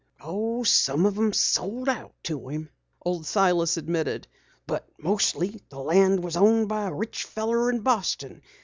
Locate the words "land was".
5.79-6.35